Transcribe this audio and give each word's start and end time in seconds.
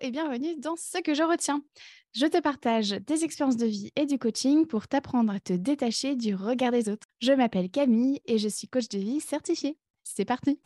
et 0.00 0.10
bienvenue 0.10 0.56
dans 0.56 0.76
Ce 0.76 0.98
que 1.02 1.12
je 1.12 1.22
retiens. 1.22 1.62
Je 2.14 2.26
te 2.26 2.40
partage 2.40 2.90
des 2.90 3.24
expériences 3.24 3.58
de 3.58 3.66
vie 3.66 3.90
et 3.96 4.06
du 4.06 4.18
coaching 4.18 4.66
pour 4.66 4.88
t'apprendre 4.88 5.32
à 5.32 5.40
te 5.40 5.52
détacher 5.52 6.16
du 6.16 6.34
regard 6.34 6.72
des 6.72 6.88
autres. 6.88 7.06
Je 7.20 7.32
m'appelle 7.32 7.70
Camille 7.70 8.20
et 8.24 8.38
je 8.38 8.48
suis 8.48 8.66
coach 8.66 8.88
de 8.88 8.98
vie 8.98 9.20
certifiée. 9.20 9.76
C'est 10.02 10.24
parti 10.24 10.58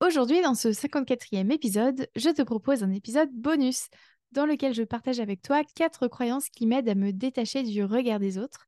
Aujourd'hui, 0.00 0.40
dans 0.42 0.54
ce 0.54 0.68
54e 0.68 1.50
épisode, 1.50 2.08
je 2.14 2.30
te 2.30 2.42
propose 2.42 2.84
un 2.84 2.92
épisode 2.92 3.30
bonus 3.32 3.88
dans 4.32 4.46
lequel 4.46 4.74
je 4.74 4.82
partage 4.82 5.18
avec 5.18 5.42
toi 5.42 5.62
quatre 5.74 6.08
croyances 6.08 6.50
qui 6.50 6.66
m'aident 6.66 6.88
à 6.88 6.94
me 6.94 7.12
détacher 7.12 7.62
du 7.62 7.84
regard 7.84 8.18
des 8.18 8.38
autres 8.38 8.66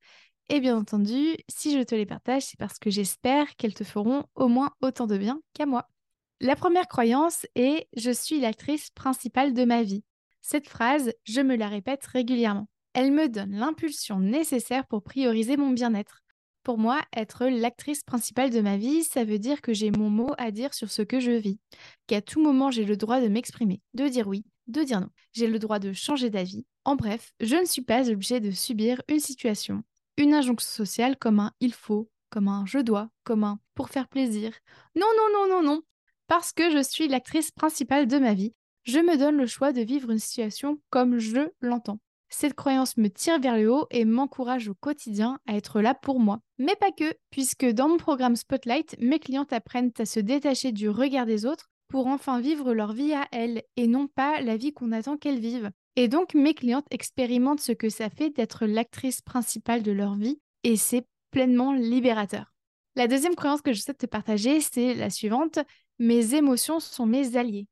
et 0.48 0.60
bien 0.60 0.76
entendu, 0.76 1.36
si 1.48 1.76
je 1.76 1.82
te 1.82 1.94
les 1.94 2.06
partage, 2.06 2.44
c'est 2.44 2.58
parce 2.58 2.78
que 2.78 2.90
j'espère 2.90 3.56
qu'elles 3.56 3.74
te 3.74 3.84
feront 3.84 4.24
au 4.34 4.48
moins 4.48 4.70
autant 4.80 5.06
de 5.06 5.18
bien 5.18 5.40
qu'à 5.54 5.66
moi. 5.66 5.88
La 6.40 6.54
première 6.54 6.86
croyance 6.86 7.46
est 7.54 7.88
Je 7.96 8.10
suis 8.10 8.40
l'actrice 8.40 8.90
principale 8.90 9.54
de 9.54 9.64
ma 9.64 9.82
vie. 9.82 10.04
Cette 10.42 10.68
phrase, 10.68 11.12
je 11.24 11.40
me 11.40 11.56
la 11.56 11.68
répète 11.68 12.06
régulièrement. 12.06 12.68
Elle 12.92 13.10
me 13.10 13.28
donne 13.28 13.56
l'impulsion 13.56 14.20
nécessaire 14.20 14.86
pour 14.86 15.02
prioriser 15.02 15.56
mon 15.56 15.70
bien-être. 15.70 16.22
Pour 16.62 16.78
moi, 16.78 17.00
être 17.16 17.46
l'actrice 17.46 18.02
principale 18.02 18.50
de 18.50 18.60
ma 18.60 18.76
vie, 18.76 19.04
ça 19.04 19.24
veut 19.24 19.38
dire 19.38 19.60
que 19.60 19.72
j'ai 19.72 19.90
mon 19.90 20.10
mot 20.10 20.32
à 20.38 20.50
dire 20.50 20.74
sur 20.74 20.90
ce 20.90 21.02
que 21.02 21.20
je 21.20 21.30
vis, 21.30 21.58
qu'à 22.06 22.20
tout 22.20 22.42
moment 22.42 22.70
j'ai 22.70 22.84
le 22.84 22.96
droit 22.96 23.20
de 23.20 23.28
m'exprimer, 23.28 23.80
de 23.94 24.08
dire 24.08 24.26
oui, 24.26 24.44
de 24.66 24.82
dire 24.82 25.00
non. 25.00 25.10
J'ai 25.32 25.46
le 25.46 25.58
droit 25.58 25.78
de 25.78 25.92
changer 25.92 26.30
d'avis. 26.30 26.64
En 26.84 26.96
bref, 26.96 27.32
je 27.40 27.56
ne 27.56 27.66
suis 27.66 27.82
pas 27.82 28.10
obligée 28.10 28.40
de 28.40 28.50
subir 28.50 29.00
une 29.08 29.20
situation, 29.20 29.82
une 30.16 30.34
injonction 30.34 30.68
sociale 30.68 31.16
comme 31.16 31.40
un 31.40 31.52
il 31.60 31.72
faut, 31.72 32.10
comme 32.30 32.48
un 32.48 32.64
je 32.66 32.78
dois, 32.78 33.10
comme 33.24 33.44
un 33.44 33.58
pour 33.74 33.88
faire 33.90 34.08
plaisir. 34.08 34.52
Non, 34.94 35.06
non, 35.16 35.38
non, 35.38 35.54
non, 35.54 35.62
non. 35.62 35.82
Parce 36.26 36.52
que 36.52 36.70
je 36.70 36.82
suis 36.82 37.08
l'actrice 37.08 37.50
principale 37.50 38.06
de 38.06 38.18
ma 38.18 38.34
vie, 38.34 38.52
je 38.84 38.98
me 38.98 39.16
donne 39.16 39.36
le 39.36 39.46
choix 39.46 39.72
de 39.72 39.80
vivre 39.80 40.10
une 40.10 40.18
situation 40.18 40.80
comme 40.90 41.18
je 41.18 41.50
l'entends. 41.60 41.98
Cette 42.28 42.54
croyance 42.54 42.96
me 42.96 43.08
tire 43.08 43.40
vers 43.40 43.56
le 43.56 43.70
haut 43.70 43.86
et 43.90 44.04
m'encourage 44.04 44.68
au 44.68 44.74
quotidien 44.74 45.38
à 45.46 45.56
être 45.56 45.80
là 45.80 45.94
pour 45.94 46.18
moi. 46.18 46.40
Mais 46.58 46.74
pas 46.74 46.90
que, 46.90 47.14
puisque 47.30 47.66
dans 47.66 47.88
mon 47.88 47.98
programme 47.98 48.36
Spotlight, 48.36 48.96
mes 48.98 49.18
clientes 49.18 49.52
apprennent 49.52 49.92
à 49.98 50.04
se 50.04 50.20
détacher 50.20 50.72
du 50.72 50.88
regard 50.88 51.26
des 51.26 51.46
autres 51.46 51.68
pour 51.88 52.08
enfin 52.08 52.40
vivre 52.40 52.74
leur 52.74 52.92
vie 52.92 53.12
à 53.12 53.26
elles 53.30 53.62
et 53.76 53.86
non 53.86 54.08
pas 54.08 54.40
la 54.40 54.56
vie 54.56 54.72
qu'on 54.72 54.92
attend 54.92 55.16
qu'elles 55.16 55.38
vivent. 55.38 55.70
Et 55.96 56.08
donc, 56.08 56.34
mes 56.34 56.54
clientes 56.54 56.86
expérimentent 56.90 57.60
ce 57.60 57.72
que 57.72 57.88
ça 57.88 58.10
fait 58.10 58.30
d'être 58.30 58.66
l'actrice 58.66 59.22
principale 59.22 59.82
de 59.82 59.92
leur 59.92 60.14
vie 60.14 60.38
et 60.62 60.76
c'est 60.76 61.06
pleinement 61.30 61.72
libérateur. 61.72 62.52
La 62.96 63.08
deuxième 63.08 63.34
croyance 63.34 63.62
que 63.62 63.72
je 63.72 63.80
souhaite 63.80 63.98
te 63.98 64.06
partager, 64.06 64.60
c'est 64.60 64.94
la 64.94 65.10
suivante. 65.10 65.58
Mes 65.98 66.34
émotions 66.34 66.80
sont 66.80 67.06
mes 67.06 67.36
alliés. 67.36 67.66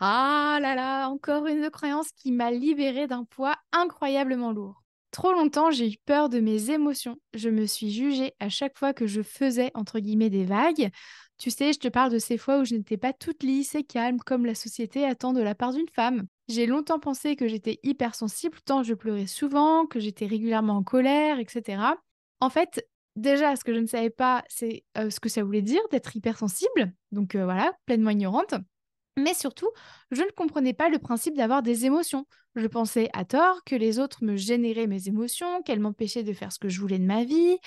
Ah 0.00 0.58
là 0.60 0.74
là, 0.74 1.08
encore 1.08 1.46
une 1.46 1.68
croyance 1.70 2.10
qui 2.12 2.32
m'a 2.32 2.50
libérée 2.50 3.06
d'un 3.06 3.24
poids 3.24 3.56
incroyablement 3.72 4.52
lourd. 4.52 4.82
Trop 5.10 5.32
longtemps, 5.32 5.70
j'ai 5.70 5.92
eu 5.92 5.96
peur 6.06 6.28
de 6.28 6.40
mes 6.40 6.70
émotions. 6.70 7.16
Je 7.34 7.50
me 7.50 7.66
suis 7.66 7.90
jugée 7.90 8.32
à 8.40 8.48
chaque 8.48 8.78
fois 8.78 8.94
que 8.94 9.06
je 9.06 9.22
faisais, 9.22 9.70
entre 9.74 9.98
guillemets, 9.98 10.30
des 10.30 10.44
vagues. 10.44 10.90
Tu 11.36 11.50
sais, 11.50 11.72
je 11.72 11.78
te 11.78 11.88
parle 11.88 12.12
de 12.12 12.18
ces 12.18 12.38
fois 12.38 12.58
où 12.60 12.64
je 12.64 12.74
n'étais 12.74 12.96
pas 12.96 13.12
toute 13.12 13.42
lisse 13.42 13.74
et 13.74 13.82
calme 13.82 14.18
comme 14.18 14.46
la 14.46 14.54
société 14.54 15.04
attend 15.04 15.32
de 15.32 15.40
la 15.40 15.54
part 15.54 15.72
d'une 15.72 15.88
femme. 15.94 16.26
J'ai 16.50 16.66
longtemps 16.66 16.98
pensé 16.98 17.36
que 17.36 17.46
j'étais 17.46 17.78
hypersensible, 17.84 18.58
tant 18.64 18.82
je 18.82 18.94
pleurais 18.94 19.28
souvent, 19.28 19.86
que 19.86 20.00
j'étais 20.00 20.26
régulièrement 20.26 20.78
en 20.78 20.82
colère, 20.82 21.38
etc. 21.38 21.80
En 22.40 22.50
fait, 22.50 22.84
déjà, 23.14 23.54
ce 23.54 23.62
que 23.62 23.72
je 23.72 23.78
ne 23.78 23.86
savais 23.86 24.10
pas, 24.10 24.42
c'est 24.48 24.82
euh, 24.98 25.10
ce 25.10 25.20
que 25.20 25.28
ça 25.28 25.44
voulait 25.44 25.62
dire 25.62 25.80
d'être 25.92 26.16
hypersensible. 26.16 26.92
Donc 27.12 27.36
euh, 27.36 27.44
voilà, 27.44 27.72
pleinement 27.86 28.10
ignorante. 28.10 28.54
Mais 29.16 29.32
surtout, 29.32 29.70
je 30.10 30.22
ne 30.22 30.30
comprenais 30.30 30.72
pas 30.72 30.88
le 30.88 30.98
principe 30.98 31.36
d'avoir 31.36 31.62
des 31.62 31.86
émotions. 31.86 32.26
Je 32.56 32.66
pensais 32.66 33.10
à 33.12 33.24
tort 33.24 33.62
que 33.64 33.76
les 33.76 34.00
autres 34.00 34.24
me 34.24 34.34
généraient 34.34 34.88
mes 34.88 35.06
émotions, 35.06 35.62
qu'elles 35.62 35.78
m'empêchaient 35.78 36.24
de 36.24 36.32
faire 36.32 36.50
ce 36.50 36.58
que 36.58 36.68
je 36.68 36.80
voulais 36.80 36.98
de 36.98 37.06
ma 37.06 37.22
vie. 37.22 37.58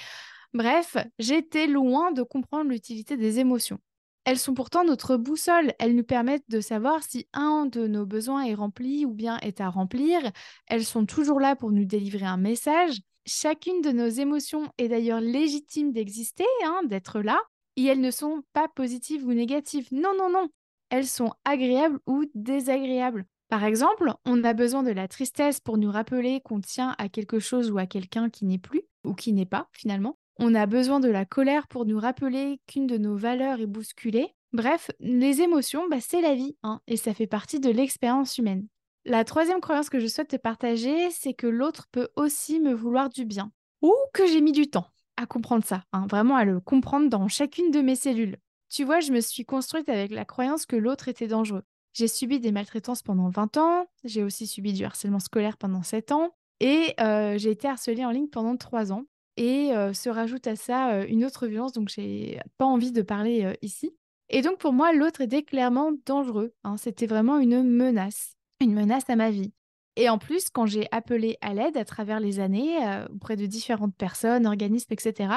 Bref, 0.53 0.97
j'étais 1.19 1.67
loin 1.67 2.11
de 2.11 2.21
comprendre 2.21 2.69
l'utilité 2.69 3.15
des 3.15 3.39
émotions. 3.39 3.79
Elles 4.25 4.39
sont 4.39 4.53
pourtant 4.53 4.85
notre 4.85 5.17
boussole. 5.17 5.73
Elles 5.79 5.95
nous 5.95 6.03
permettent 6.03 6.49
de 6.49 6.61
savoir 6.61 7.03
si 7.03 7.27
un 7.33 7.65
de 7.65 7.87
nos 7.87 8.05
besoins 8.05 8.43
est 8.43 8.53
rempli 8.53 9.05
ou 9.05 9.13
bien 9.13 9.37
est 9.39 9.59
à 9.59 9.69
remplir. 9.69 10.19
Elles 10.67 10.85
sont 10.85 11.05
toujours 11.05 11.39
là 11.39 11.55
pour 11.55 11.71
nous 11.71 11.85
délivrer 11.85 12.25
un 12.25 12.37
message. 12.37 13.01
Chacune 13.25 13.81
de 13.81 13.91
nos 13.91 14.07
émotions 14.07 14.71
est 14.77 14.87
d'ailleurs 14.87 15.21
légitime 15.21 15.91
d'exister, 15.91 16.45
hein, 16.65 16.81
d'être 16.85 17.21
là, 17.21 17.41
et 17.75 17.85
elles 17.85 18.01
ne 18.01 18.11
sont 18.11 18.43
pas 18.53 18.67
positives 18.67 19.25
ou 19.25 19.33
négatives. 19.33 19.87
Non, 19.91 20.13
non, 20.17 20.29
non. 20.29 20.49
Elles 20.89 21.07
sont 21.07 21.33
agréables 21.45 21.99
ou 22.05 22.25
désagréables. 22.33 23.25
Par 23.49 23.63
exemple, 23.63 24.13
on 24.25 24.43
a 24.43 24.53
besoin 24.53 24.83
de 24.83 24.91
la 24.91 25.07
tristesse 25.07 25.59
pour 25.59 25.77
nous 25.77 25.91
rappeler 25.91 26.41
qu'on 26.41 26.59
tient 26.59 26.95
à 26.97 27.09
quelque 27.09 27.39
chose 27.39 27.71
ou 27.71 27.77
à 27.77 27.85
quelqu'un 27.85 28.29
qui 28.29 28.45
n'est 28.45 28.57
plus, 28.57 28.83
ou 29.03 29.13
qui 29.13 29.33
n'est 29.33 29.45
pas 29.45 29.69
finalement. 29.73 30.17
On 30.45 30.55
a 30.55 30.65
besoin 30.65 30.99
de 30.99 31.07
la 31.07 31.23
colère 31.23 31.69
pour 31.69 31.85
nous 31.85 31.97
rappeler 31.97 32.59
qu'une 32.67 32.85
de 32.85 32.97
nos 32.97 33.15
valeurs 33.15 33.61
est 33.61 33.65
bousculée. 33.65 34.27
Bref, 34.51 34.91
les 34.99 35.39
émotions, 35.41 35.87
bah, 35.87 36.01
c'est 36.01 36.19
la 36.19 36.35
vie, 36.35 36.57
hein, 36.63 36.81
et 36.85 36.97
ça 36.97 37.13
fait 37.13 37.27
partie 37.27 37.61
de 37.61 37.69
l'expérience 37.69 38.37
humaine. 38.37 38.67
La 39.05 39.23
troisième 39.23 39.61
croyance 39.61 39.89
que 39.89 40.01
je 40.01 40.07
souhaite 40.07 40.27
te 40.27 40.35
partager, 40.35 41.09
c'est 41.11 41.33
que 41.33 41.47
l'autre 41.47 41.87
peut 41.93 42.09
aussi 42.17 42.59
me 42.59 42.73
vouloir 42.73 43.07
du 43.07 43.23
bien. 43.23 43.53
Ou 43.81 43.93
que 44.13 44.27
j'ai 44.27 44.41
mis 44.41 44.51
du 44.51 44.69
temps 44.69 44.87
à 45.15 45.25
comprendre 45.25 45.63
ça, 45.63 45.85
hein, 45.93 46.07
vraiment 46.09 46.35
à 46.35 46.43
le 46.43 46.59
comprendre 46.59 47.07
dans 47.07 47.29
chacune 47.29 47.71
de 47.71 47.79
mes 47.79 47.95
cellules. 47.95 48.35
Tu 48.69 48.83
vois, 48.83 48.99
je 48.99 49.13
me 49.13 49.21
suis 49.21 49.45
construite 49.45 49.87
avec 49.87 50.11
la 50.11 50.25
croyance 50.25 50.65
que 50.65 50.75
l'autre 50.75 51.07
était 51.07 51.27
dangereux. 51.27 51.63
J'ai 51.93 52.09
subi 52.09 52.41
des 52.41 52.51
maltraitances 52.51 53.01
pendant 53.01 53.29
20 53.29 53.55
ans, 53.55 53.85
j'ai 54.03 54.23
aussi 54.23 54.45
subi 54.45 54.73
du 54.73 54.83
harcèlement 54.83 55.21
scolaire 55.21 55.55
pendant 55.55 55.83
7 55.83 56.11
ans, 56.11 56.31
et 56.59 56.95
euh, 56.99 57.37
j'ai 57.37 57.51
été 57.51 57.69
harcelée 57.69 58.03
en 58.03 58.11
ligne 58.11 58.27
pendant 58.27 58.57
3 58.57 58.91
ans. 58.91 59.05
Et 59.37 59.71
se 59.93 60.09
rajoute 60.09 60.45
à 60.47 60.55
ça 60.55 61.03
une 61.05 61.25
autre 61.25 61.47
violence, 61.47 61.73
donc 61.73 61.89
j'ai 61.89 62.39
pas 62.57 62.65
envie 62.65 62.91
de 62.91 63.01
parler 63.01 63.55
ici. 63.61 63.95
Et 64.29 64.41
donc 64.41 64.59
pour 64.59 64.73
moi, 64.73 64.93
l'autre 64.93 65.21
était 65.21 65.43
clairement 65.43 65.91
dangereux. 66.05 66.53
Hein. 66.63 66.77
C'était 66.77 67.07
vraiment 67.07 67.39
une 67.39 67.63
menace, 67.63 68.35
une 68.61 68.73
menace 68.73 69.09
à 69.09 69.15
ma 69.15 69.31
vie. 69.31 69.51
Et 69.95 70.09
en 70.09 70.17
plus, 70.17 70.49
quand 70.49 70.65
j'ai 70.65 70.87
appelé 70.91 71.37
à 71.41 71.53
l'aide 71.53 71.77
à 71.77 71.85
travers 71.85 72.19
les 72.19 72.39
années, 72.39 72.77
auprès 73.13 73.35
de 73.35 73.45
différentes 73.45 73.95
personnes, 73.95 74.47
organismes, 74.47 74.91
etc., 74.91 75.29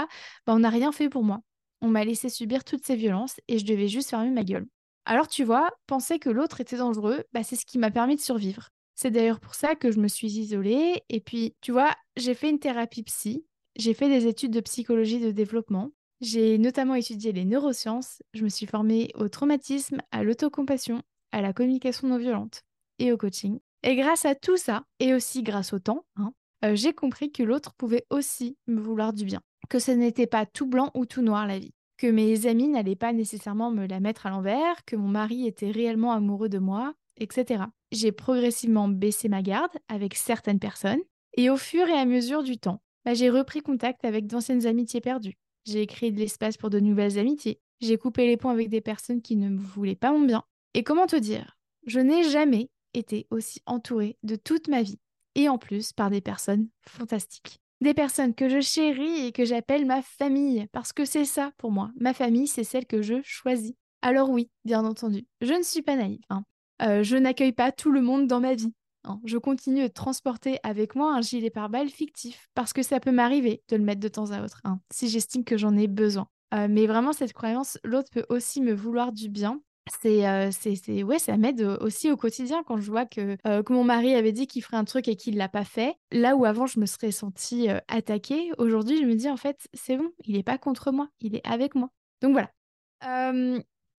bah, 0.46 0.54
on 0.54 0.60
n'a 0.60 0.70
rien 0.70 0.92
fait 0.92 1.08
pour 1.08 1.24
moi. 1.24 1.40
On 1.82 1.88
m'a 1.88 2.04
laissé 2.04 2.28
subir 2.28 2.64
toutes 2.64 2.84
ces 2.86 2.96
violences 2.96 3.38
et 3.48 3.58
je 3.58 3.66
devais 3.66 3.88
juste 3.88 4.10
fermer 4.10 4.30
ma 4.30 4.44
gueule. 4.44 4.66
Alors 5.04 5.28
tu 5.28 5.44
vois, 5.44 5.70
penser 5.86 6.18
que 6.18 6.30
l'autre 6.30 6.60
était 6.60 6.78
dangereux, 6.78 7.24
bah, 7.32 7.42
c'est 7.42 7.56
ce 7.56 7.66
qui 7.66 7.78
m'a 7.78 7.90
permis 7.90 8.16
de 8.16 8.20
survivre. 8.20 8.70
C'est 8.94 9.10
d'ailleurs 9.10 9.40
pour 9.40 9.54
ça 9.54 9.74
que 9.74 9.92
je 9.92 10.00
me 10.00 10.08
suis 10.08 10.38
isolée. 10.38 11.02
Et 11.10 11.20
puis, 11.20 11.54
tu 11.60 11.70
vois, 11.70 11.94
j'ai 12.16 12.34
fait 12.34 12.48
une 12.48 12.58
thérapie 12.58 13.02
psy 13.02 13.44
j'ai 13.76 13.94
fait 13.94 14.08
des 14.08 14.26
études 14.26 14.52
de 14.52 14.60
psychologie 14.60 15.20
de 15.20 15.30
développement. 15.30 15.90
J'ai 16.20 16.56
notamment 16.56 16.94
étudié 16.94 17.32
les 17.32 17.44
neurosciences. 17.44 18.22
Je 18.32 18.42
me 18.42 18.48
suis 18.48 18.66
formée 18.66 19.10
au 19.14 19.28
traumatisme, 19.28 19.98
à 20.12 20.24
l'autocompassion, 20.24 21.02
à 21.32 21.42
la 21.42 21.52
communication 21.52 22.08
non 22.08 22.16
violente 22.16 22.62
et 22.98 23.12
au 23.12 23.18
coaching. 23.18 23.58
Et 23.82 23.96
grâce 23.96 24.24
à 24.24 24.34
tout 24.34 24.56
ça, 24.56 24.84
et 24.98 25.12
aussi 25.12 25.42
grâce 25.42 25.74
au 25.74 25.78
temps, 25.78 26.06
hein, 26.16 26.32
euh, 26.64 26.74
j'ai 26.74 26.94
compris 26.94 27.30
que 27.30 27.42
l'autre 27.42 27.74
pouvait 27.74 28.06
aussi 28.08 28.56
me 28.66 28.80
vouloir 28.80 29.12
du 29.12 29.24
bien. 29.24 29.40
Que 29.68 29.78
ce 29.78 29.90
n'était 29.90 30.26
pas 30.26 30.46
tout 30.46 30.66
blanc 30.66 30.90
ou 30.94 31.04
tout 31.04 31.22
noir 31.22 31.46
la 31.46 31.58
vie. 31.58 31.74
Que 31.98 32.06
mes 32.06 32.46
amis 32.46 32.68
n'allaient 32.68 32.96
pas 32.96 33.12
nécessairement 33.12 33.70
me 33.70 33.86
la 33.86 34.00
mettre 34.00 34.26
à 34.26 34.30
l'envers, 34.30 34.84
que 34.86 34.96
mon 34.96 35.08
mari 35.08 35.46
était 35.46 35.70
réellement 35.70 36.12
amoureux 36.12 36.48
de 36.48 36.58
moi, 36.58 36.94
etc. 37.18 37.64
J'ai 37.92 38.12
progressivement 38.12 38.88
baissé 38.88 39.28
ma 39.28 39.42
garde 39.42 39.72
avec 39.88 40.14
certaines 40.14 40.58
personnes. 40.58 41.00
Et 41.36 41.50
au 41.50 41.58
fur 41.58 41.86
et 41.88 41.98
à 41.98 42.06
mesure 42.06 42.42
du 42.42 42.56
temps, 42.56 42.80
bah, 43.06 43.14
j'ai 43.14 43.30
repris 43.30 43.60
contact 43.60 44.04
avec 44.04 44.26
d'anciennes 44.26 44.66
amitiés 44.66 45.00
perdues. 45.00 45.38
J'ai 45.64 45.86
créé 45.86 46.10
de 46.10 46.18
l'espace 46.18 46.56
pour 46.56 46.70
de 46.70 46.80
nouvelles 46.80 47.20
amitiés. 47.20 47.60
J'ai 47.80 47.98
coupé 47.98 48.26
les 48.26 48.36
ponts 48.36 48.50
avec 48.50 48.68
des 48.68 48.80
personnes 48.80 49.22
qui 49.22 49.36
ne 49.36 49.56
voulaient 49.56 49.94
pas 49.94 50.10
mon 50.10 50.26
bien. 50.26 50.42
Et 50.74 50.82
comment 50.82 51.06
te 51.06 51.14
dire? 51.14 51.56
Je 51.86 52.00
n'ai 52.00 52.28
jamais 52.28 52.68
été 52.94 53.28
aussi 53.30 53.62
entourée 53.64 54.18
de 54.24 54.34
toute 54.34 54.66
ma 54.66 54.82
vie. 54.82 54.98
Et 55.36 55.48
en 55.48 55.56
plus 55.56 55.92
par 55.92 56.10
des 56.10 56.20
personnes 56.20 56.68
fantastiques. 56.84 57.60
Des 57.80 57.94
personnes 57.94 58.34
que 58.34 58.48
je 58.48 58.60
chéris 58.60 59.26
et 59.26 59.30
que 59.30 59.44
j'appelle 59.44 59.86
ma 59.86 60.02
famille. 60.02 60.66
Parce 60.72 60.92
que 60.92 61.04
c'est 61.04 61.26
ça 61.26 61.52
pour 61.58 61.70
moi. 61.70 61.92
Ma 62.00 62.12
famille, 62.12 62.48
c'est 62.48 62.64
celle 62.64 62.86
que 62.86 63.02
je 63.02 63.22
choisis. 63.22 63.74
Alors 64.02 64.30
oui, 64.30 64.50
bien 64.64 64.84
entendu, 64.84 65.26
je 65.42 65.54
ne 65.54 65.62
suis 65.62 65.82
pas 65.82 65.94
naïve. 65.94 66.24
Hein. 66.28 66.42
Euh, 66.82 67.04
je 67.04 67.16
n'accueille 67.16 67.52
pas 67.52 67.70
tout 67.70 67.92
le 67.92 68.02
monde 68.02 68.26
dans 68.26 68.40
ma 68.40 68.54
vie. 68.54 68.72
Hein. 69.06 69.20
Je 69.24 69.38
continue 69.38 69.82
de 69.82 69.88
transporter 69.88 70.58
avec 70.62 70.94
moi 70.94 71.14
un 71.14 71.20
gilet 71.20 71.50
pare-balles 71.50 71.88
fictif 71.88 72.48
parce 72.54 72.72
que 72.72 72.82
ça 72.82 73.00
peut 73.00 73.12
m'arriver 73.12 73.62
de 73.68 73.76
le 73.76 73.82
mettre 73.82 74.00
de 74.00 74.08
temps 74.08 74.30
à 74.30 74.42
autre, 74.42 74.60
hein, 74.64 74.80
si 74.92 75.08
j'estime 75.08 75.44
que 75.44 75.56
j'en 75.56 75.76
ai 75.76 75.86
besoin. 75.86 76.28
Euh, 76.54 76.68
mais 76.70 76.86
vraiment, 76.86 77.12
cette 77.12 77.32
croyance, 77.32 77.78
l'autre 77.84 78.10
peut 78.10 78.26
aussi 78.28 78.60
me 78.60 78.72
vouloir 78.72 79.12
du 79.12 79.28
bien. 79.28 79.60
C'est, 80.02 80.26
euh, 80.28 80.50
c'est, 80.50 81.02
ouais, 81.04 81.20
ça 81.20 81.36
m'aide 81.36 81.62
aussi 81.80 82.10
au 82.10 82.16
quotidien 82.16 82.64
quand 82.64 82.78
je 82.78 82.90
vois 82.90 83.06
que, 83.06 83.36
euh, 83.46 83.62
que 83.62 83.72
mon 83.72 83.84
mari 83.84 84.14
avait 84.14 84.32
dit 84.32 84.48
qu'il 84.48 84.62
ferait 84.62 84.76
un 84.76 84.84
truc 84.84 85.06
et 85.06 85.14
qu'il 85.14 85.36
l'a 85.36 85.48
pas 85.48 85.64
fait. 85.64 85.96
Là 86.10 86.34
où 86.34 86.44
avant 86.44 86.66
je 86.66 86.80
me 86.80 86.86
serais 86.86 87.12
sentie 87.12 87.68
attaquée, 87.86 88.50
aujourd'hui 88.58 88.98
je 88.98 89.04
me 89.04 89.14
dis 89.14 89.30
en 89.30 89.36
fait 89.36 89.68
c'est 89.74 89.96
bon, 89.96 90.10
il 90.24 90.34
n'est 90.34 90.42
pas 90.42 90.58
contre 90.58 90.90
moi, 90.90 91.08
il 91.20 91.36
est 91.36 91.46
avec 91.46 91.76
moi. 91.76 91.90
Donc 92.20 92.32
voilà. 92.32 92.50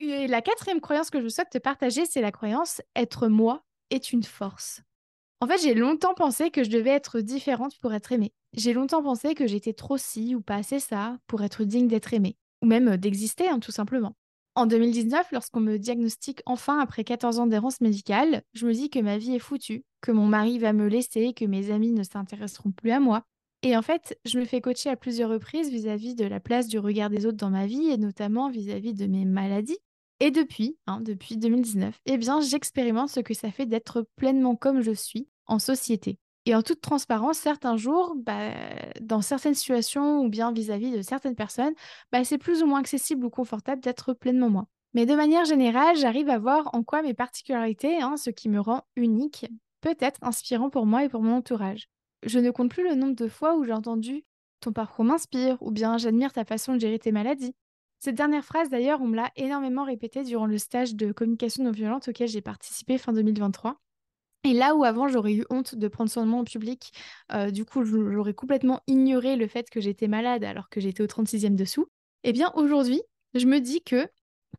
et 0.01 0.27
la 0.27 0.41
quatrième 0.41 0.81
croyance 0.81 1.09
que 1.09 1.21
je 1.21 1.29
souhaite 1.29 1.51
te 1.51 1.57
partager, 1.57 2.05
c'est 2.05 2.21
la 2.21 2.33
croyance 2.33 2.81
être 2.93 3.29
moi 3.29 3.63
est 3.89 4.11
une 4.11 4.23
force. 4.23 4.81
En 5.39 5.47
fait, 5.47 5.61
j'ai 5.61 5.75
longtemps 5.75 6.15
pensé 6.15 6.49
que 6.49 6.63
je 6.63 6.69
devais 6.69 6.89
être 6.89 7.19
différente 7.19 7.77
pour 7.79 7.93
être 7.93 8.11
aimée. 8.11 8.31
J'ai 8.53 8.73
longtemps 8.73 9.03
pensé 9.03 9.35
que 9.35 9.45
j'étais 9.45 9.73
trop 9.73 9.97
ci 9.97 10.33
ou 10.35 10.41
pas 10.41 10.55
assez 10.55 10.79
ça 10.79 11.17
pour 11.27 11.43
être 11.43 11.63
digne 11.63 11.87
d'être 11.87 12.13
aimée, 12.13 12.37
ou 12.63 12.65
même 12.65 12.97
d'exister, 12.97 13.47
hein, 13.47 13.59
tout 13.59 13.71
simplement. 13.71 14.13
En 14.55 14.65
2019, 14.65 15.31
lorsqu'on 15.31 15.59
me 15.59 15.77
diagnostique 15.77 16.41
enfin 16.47 16.79
après 16.79 17.03
14 17.03 17.37
ans 17.37 17.45
d'errance 17.45 17.81
médicale, 17.81 18.41
je 18.53 18.65
me 18.65 18.73
dis 18.73 18.89
que 18.89 18.97
ma 18.99 19.19
vie 19.19 19.35
est 19.35 19.39
foutue, 19.39 19.83
que 20.01 20.11
mon 20.11 20.25
mari 20.25 20.57
va 20.57 20.73
me 20.73 20.87
laisser, 20.87 21.33
que 21.33 21.45
mes 21.45 21.69
amis 21.69 21.91
ne 21.91 22.01
s'intéresseront 22.01 22.71
plus 22.71 22.89
à 22.89 22.99
moi. 22.99 23.21
Et 23.61 23.77
en 23.77 23.83
fait, 23.83 24.19
je 24.25 24.39
me 24.39 24.45
fais 24.45 24.61
coacher 24.61 24.89
à 24.89 24.95
plusieurs 24.95 25.29
reprises 25.29 25.69
vis-à-vis 25.69 26.15
de 26.15 26.25
la 26.25 26.39
place 26.39 26.67
du 26.67 26.79
regard 26.79 27.11
des 27.11 27.27
autres 27.27 27.37
dans 27.37 27.51
ma 27.51 27.67
vie 27.67 27.89
et 27.89 27.97
notamment 27.97 28.49
vis-à-vis 28.49 28.95
de 28.95 29.05
mes 29.05 29.25
maladies. 29.25 29.77
Et 30.19 30.31
depuis, 30.31 30.77
hein, 30.87 30.99
depuis 31.01 31.37
2019, 31.37 31.99
eh 32.05 32.17
bien, 32.17 32.41
j'expérimente 32.41 33.09
ce 33.09 33.19
que 33.19 33.33
ça 33.33 33.51
fait 33.51 33.65
d'être 33.65 34.07
pleinement 34.15 34.55
comme 34.55 34.81
je 34.81 34.91
suis 34.91 35.27
en 35.45 35.59
société. 35.59 36.17
Et 36.45 36.55
en 36.55 36.63
toute 36.63 36.81
transparence, 36.81 37.37
certains 37.37 37.77
jours, 37.77 38.15
bah, 38.15 38.51
dans 39.01 39.21
certaines 39.21 39.53
situations 39.53 40.21
ou 40.21 40.29
bien 40.29 40.51
vis-à-vis 40.51 40.91
de 40.91 41.01
certaines 41.01 41.35
personnes, 41.35 41.73
bah, 42.11 42.23
c'est 42.23 42.37
plus 42.37 42.63
ou 42.63 42.67
moins 42.67 42.79
accessible 42.79 43.25
ou 43.25 43.29
confortable 43.29 43.81
d'être 43.81 44.13
pleinement 44.13 44.49
moi. 44.49 44.65
Mais 44.93 45.05
de 45.05 45.13
manière 45.13 45.45
générale, 45.45 45.97
j'arrive 45.97 46.29
à 46.29 46.39
voir 46.39 46.69
en 46.73 46.83
quoi 46.83 47.01
mes 47.01 47.13
particularités, 47.13 48.01
hein, 48.01 48.17
ce 48.17 48.29
qui 48.29 48.49
me 48.49 48.59
rend 48.59 48.83
unique, 48.95 49.45
peut 49.81 49.95
être 49.99 50.19
inspirant 50.23 50.69
pour 50.69 50.85
moi 50.85 51.03
et 51.03 51.09
pour 51.09 51.21
mon 51.21 51.35
entourage. 51.35 51.89
Je 52.25 52.39
ne 52.39 52.49
compte 52.49 52.71
plus 52.71 52.83
le 52.87 52.95
nombre 52.95 53.15
de 53.15 53.27
fois 53.27 53.55
où 53.55 53.63
j'ai 53.65 53.73
entendu 53.73 54.23
ton 54.61 54.71
parcours 54.71 55.05
m'inspire 55.05 55.57
ou 55.61 55.71
bien 55.71 55.97
j'admire 55.97 56.33
ta 56.33 56.45
façon 56.45 56.73
de 56.73 56.79
gérer 56.79 56.97
tes 56.97 57.11
maladies. 57.11 57.53
Cette 57.99 58.15
dernière 58.15 58.45
phrase, 58.45 58.69
d'ailleurs, 58.69 59.01
on 59.01 59.07
me 59.07 59.15
l'a 59.15 59.31
énormément 59.35 59.83
répétée 59.83 60.23
durant 60.23 60.45
le 60.45 60.57
stage 60.57 60.95
de 60.95 61.11
communication 61.11 61.63
non 61.63 61.71
violente 61.71 62.07
auquel 62.07 62.27
j'ai 62.27 62.41
participé 62.41 62.97
fin 62.97 63.11
2023. 63.13 63.79
Et 64.43 64.53
là 64.53 64.75
où 64.75 64.83
avant 64.83 65.07
j'aurais 65.07 65.33
eu 65.33 65.45
honte 65.49 65.75
de 65.75 65.87
prendre 65.87 66.09
soin 66.09 66.23
de 66.23 66.29
moi 66.29 66.39
en 66.39 66.43
public, 66.43 66.93
euh, 67.33 67.49
du 67.49 67.65
coup 67.65 67.83
j'aurais 67.83 68.33
complètement 68.33 68.81
ignoré 68.87 69.35
le 69.35 69.47
fait 69.47 69.69
que 69.69 69.81
j'étais 69.81 70.07
malade 70.07 70.43
alors 70.43 70.69
que 70.69 70.79
j'étais 70.79 71.03
au 71.03 71.07
36e 71.07 71.55
dessous, 71.55 71.87
eh 72.23 72.31
bien 72.31 72.51
aujourd'hui 72.55 73.01
je 73.33 73.45
me 73.45 73.59
dis 73.59 73.81
que 73.81 74.07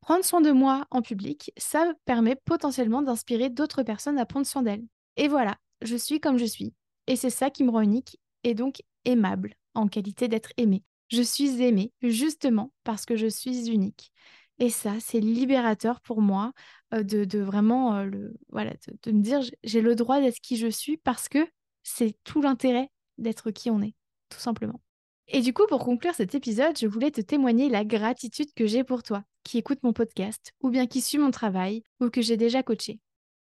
prendre 0.00 0.25
soin 0.25 0.40
de 0.40 0.50
moi 0.50 0.87
en 0.90 1.00
public, 1.00 1.52
ça 1.56 1.93
permet 2.05 2.37
potentiellement 2.37 3.02
d'inspirer 3.02 3.50
d'autres 3.50 3.82
personnes 3.82 4.19
à 4.19 4.26
prendre 4.26 4.46
soin 4.46 4.62
d'elles. 4.62 4.85
Et 5.17 5.29
voilà, 5.29 5.56
je 5.82 5.96
suis 5.96 6.20
comme 6.20 6.38
je 6.38 6.44
suis. 6.44 6.75
Et 7.06 7.17
c'est 7.17 7.31
ça 7.31 7.50
qui 7.50 7.64
me 7.64 7.70
rend 7.70 7.81
unique 7.81 8.19
et 8.44 8.55
donc 8.55 8.82
aimable 9.05 9.55
en 9.75 9.88
qualité 9.88 10.29
d'être 10.29 10.50
aimée. 10.56 10.82
Je 11.08 11.22
suis 11.22 11.62
aimée 11.62 11.93
justement 12.02 12.72
parce 12.84 13.05
que 13.05 13.16
je 13.16 13.26
suis 13.26 13.70
unique. 13.70 14.12
Et 14.58 14.70
ça, 14.70 14.94
c'est 15.00 15.20
libérateur 15.20 16.00
pour 16.00 16.20
moi 16.20 16.52
de, 16.93 17.38
vraiment 17.38 18.02
le, 18.02 18.37
voilà, 18.49 18.72
de, 19.05 19.12
me 19.12 19.20
dire 19.20 19.40
j'ai 19.62 19.81
le 19.81 19.94
droit 19.94 20.20
d'être 20.20 20.40
qui 20.40 20.56
je 20.56 20.69
suis 20.69 20.96
parce 20.96 21.28
que 21.28 21.46
c'est 21.82 22.16
tout 22.25 22.43
l'intérêt 22.43 22.90
d'être 23.19 23.50
qui 23.50 23.70
on 23.70 23.81
est, 23.82 23.94
tout 24.28 24.40
simplement. 24.40 24.81
Et 25.28 25.43
du 25.43 25.52
coup, 25.52 25.66
pour 25.69 25.84
conclure 25.84 26.14
cet 26.14 26.34
épisode, 26.34 26.76
je 26.78 26.87
voulais 26.87 27.11
te 27.11 27.20
témoigner 27.20 27.69
la 27.69 27.84
gratitude 27.84 28.52
que 28.54 28.66
j'ai 28.66 28.82
pour 28.82 29.02
toi, 29.02 29.25
qui 29.44 29.58
écoute 29.58 29.82
mon 29.82 29.93
podcast, 29.93 30.52
ou 30.61 30.70
bien 30.70 30.87
qui 30.87 31.02
suit 31.02 31.19
mon 31.19 31.31
travail, 31.31 31.82
ou 32.00 32.08
que 32.08 32.22
j'ai 32.22 32.38
déjà 32.38 32.62
coaché. 32.62 32.99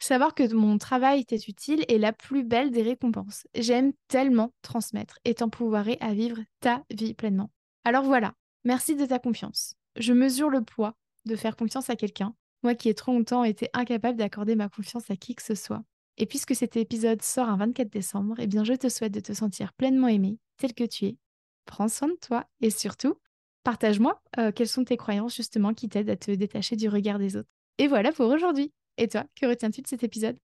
Savoir 0.06 0.36
que 0.36 0.54
mon 0.54 0.78
travail 0.78 1.25
t'est 1.25 1.48
utile 1.48 1.84
est 1.88 1.98
la 1.98 2.13
plus 2.13 2.44
belle 2.44 2.72
des 2.72 2.84
récompenses. 2.84 3.48
J'aime 3.56 3.94
tellement 4.07 4.54
transmettre 4.62 5.18
et 5.25 5.34
t'empouvoirer 5.34 5.98
à 6.00 6.13
vivre 6.13 6.40
ta 6.60 6.84
vie 6.92 7.13
pleinement. 7.13 7.50
Alors 7.84 8.04
voilà, 8.04 8.34
merci 8.66 8.96
de 8.96 9.06
ta 9.06 9.19
confiance 9.19 9.75
je 9.96 10.13
mesure 10.13 10.50
le 10.50 10.62
poids 10.62 10.96
de 11.25 11.36
faire 11.36 11.56
confiance 11.56 11.90
à 11.90 11.96
quelqu'un, 11.96 12.36
moi 12.63 12.75
qui 12.75 12.90
ai 12.90 12.94
trop 12.94 13.13
longtemps 13.13 13.44
été 13.44 13.69
incapable 13.74 14.18
d'accorder 14.18 14.56
ma 14.56 14.69
confiance 14.69 15.10
à 15.10 15.16
qui 15.16 15.36
que 15.36 15.44
ce 15.44 15.56
soit. 15.56 15.84
Et 16.18 16.25
puisque 16.25 16.56
cet 16.56 16.78
épisode 16.78 17.22
sort 17.22 17.50
un 17.50 17.58
24 17.58 17.90
décembre, 17.90 18.36
eh 18.40 18.48
bien 18.48 18.63
je 18.63 18.74
te 18.74 18.90
souhaite 18.90 19.13
de 19.13 19.19
te 19.19 19.34
sentir 19.34 19.74
pleinement 19.74 20.08
aimé, 20.08 20.40
tel 20.58 20.74
que 20.74 20.84
tu 20.84 21.06
es. 21.06 21.18
Prends 21.66 21.88
soin 21.88 22.08
de 22.08 22.18
toi 22.22 22.46
et 22.62 22.69
surtout, 22.69 23.16
partage-moi 23.63 24.22
euh, 24.38 24.51
quelles 24.51 24.68
sont 24.68 24.84
tes 24.84 24.98
croyances 24.98 25.36
justement 25.36 25.74
qui 25.74 25.90
t'aident 25.90 26.12
à 26.12 26.16
te 26.16 26.31
détacher 26.31 26.75
du 26.75 26.88
regard 26.90 27.19
des 27.19 27.36
autres. 27.36 27.50
Et 27.78 27.88
voilà 27.88 28.12
pour 28.12 28.30
aujourd'hui. 28.30 28.72
Et 28.98 29.08
toi, 29.08 29.26
que 29.36 29.46
retiens-tu 29.46 29.82
de 29.82 29.88
cet 29.88 30.04
épisode? 30.04 30.38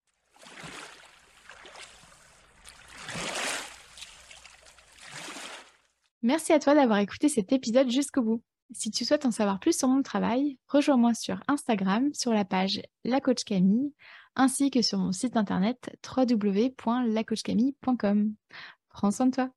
Merci 6.23 6.53
à 6.53 6.59
toi 6.59 6.75
d'avoir 6.75 6.99
écouté 6.99 7.29
cet 7.29 7.51
épisode 7.51 7.89
jusqu'au 7.89 8.21
bout. 8.21 8.43
Si 8.73 8.91
tu 8.91 9.05
souhaites 9.05 9.25
en 9.25 9.31
savoir 9.31 9.59
plus 9.59 9.77
sur 9.77 9.87
mon 9.87 10.01
travail, 10.01 10.57
rejoins-moi 10.67 11.13
sur 11.13 11.41
Instagram 11.47 12.13
sur 12.13 12.31
la 12.31 12.45
page 12.45 12.81
La 13.03 13.19
Camille 13.19 13.93
ainsi 14.35 14.71
que 14.71 14.81
sur 14.81 14.97
mon 14.97 15.11
site 15.11 15.35
internet 15.35 15.93
www.lacoachcamille.com. 16.05 18.33
Prends 18.89 19.11
soin 19.11 19.25
de 19.27 19.31
toi. 19.31 19.51